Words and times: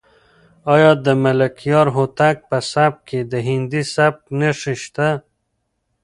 آیا 0.73 0.91
د 1.05 1.07
ملکیار 1.23 1.87
هوتک 1.95 2.37
په 2.49 2.57
سبک 2.71 2.99
کې 3.09 3.19
د 3.31 3.33
هندي 3.47 3.83
سبک 3.95 4.21
نښې 4.39 4.75
شته؟ 4.83 5.09